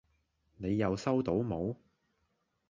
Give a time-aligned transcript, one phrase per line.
[0.57, 1.75] 你又收到冇